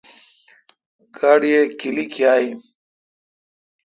گاڑی 1.15 1.51
اے 1.57 1.61
کیلی 1.79 2.05
کاں 2.13 2.35
این۔ 2.39 2.57